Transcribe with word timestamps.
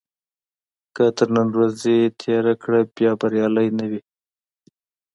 که 0.95 1.05
تر 1.17 1.27
نن 1.35 1.47
ورځې 1.55 1.95
تېره 2.21 2.53
کړه 2.61 2.79
بیا 2.95 3.11
بریالی 3.19 3.67
نه 3.79 3.85
وي. 3.91 4.01